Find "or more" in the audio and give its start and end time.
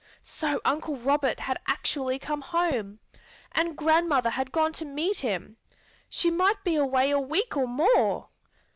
7.55-8.29